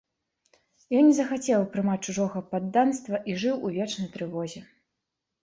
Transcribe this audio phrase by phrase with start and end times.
[0.99, 4.65] Ён не захацеў прымаць чужога падданства і жыў у вечнай трывозе.